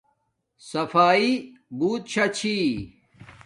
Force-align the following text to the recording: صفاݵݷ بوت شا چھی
صفاݵݷ 0.69 1.27
بوت 1.77 2.03
شا 2.13 2.25
چھی 2.37 2.55